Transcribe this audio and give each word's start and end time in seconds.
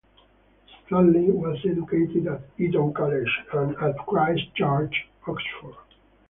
Stanley 0.83 1.29
was 1.29 1.59
educated 1.63 2.25
at 2.25 2.41
Eton 2.57 2.91
College 2.91 3.29
and 3.53 3.75
at 3.75 3.95
Christ 4.07 4.41
Church, 4.55 5.07
Oxford. 5.27 5.75